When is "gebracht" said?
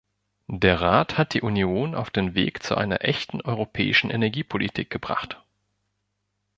4.89-5.39